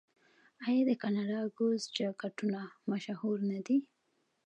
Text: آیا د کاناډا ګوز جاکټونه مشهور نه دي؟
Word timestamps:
آیا 0.65 0.81
د 0.89 0.91
کاناډا 1.01 1.39
ګوز 1.57 1.81
جاکټونه 1.97 2.61
مشهور 2.91 3.37
نه 3.51 3.59
دي؟ 3.65 3.77